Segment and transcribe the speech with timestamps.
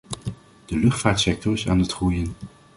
[0.65, 2.33] De luchtvaartsector is aan het groeien.